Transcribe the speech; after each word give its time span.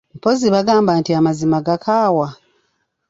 Mpozzi 0.15 0.47
bagamba 0.55 0.91
nti 0.99 1.11
amazima 1.19 1.57
gakaawa? 1.65 2.27